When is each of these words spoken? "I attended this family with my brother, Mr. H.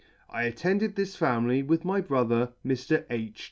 "I 0.31 0.45
attended 0.45 0.95
this 0.95 1.15
family 1.15 1.61
with 1.61 1.85
my 1.85 2.01
brother, 2.01 2.53
Mr. 2.65 3.05
H. 3.11 3.39